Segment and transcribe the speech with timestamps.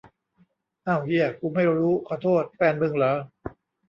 [0.85, 3.13] เอ้าเหี้ย กูไม่รู้ ขอโทษ แฟนมึงเหรอ